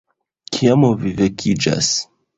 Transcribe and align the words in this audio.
-Kiam 0.55 0.87
vi 1.03 1.13
vekiĝas 1.23 1.95